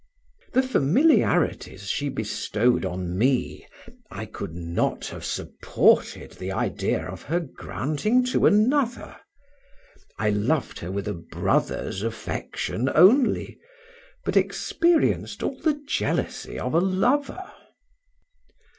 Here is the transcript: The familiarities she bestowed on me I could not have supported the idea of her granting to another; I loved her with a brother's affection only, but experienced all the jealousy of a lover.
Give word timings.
The 0.53 0.63
familiarities 0.63 1.87
she 1.87 2.09
bestowed 2.09 2.85
on 2.85 3.19
me 3.19 3.67
I 4.09 4.25
could 4.25 4.55
not 4.55 5.05
have 5.09 5.23
supported 5.23 6.31
the 6.31 6.51
idea 6.51 7.05
of 7.05 7.21
her 7.21 7.39
granting 7.39 8.25
to 8.25 8.47
another; 8.47 9.15
I 10.17 10.31
loved 10.31 10.79
her 10.79 10.91
with 10.91 11.07
a 11.07 11.13
brother's 11.13 12.01
affection 12.01 12.89
only, 12.95 13.59
but 14.25 14.35
experienced 14.35 15.43
all 15.43 15.59
the 15.59 15.79
jealousy 15.85 16.57
of 16.57 16.73
a 16.73 16.81
lover. 16.81 17.51